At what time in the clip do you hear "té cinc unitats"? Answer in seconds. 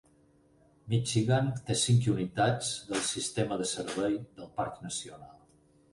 1.67-2.71